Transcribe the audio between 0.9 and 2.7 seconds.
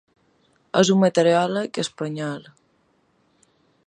un meteoròleg espanyol.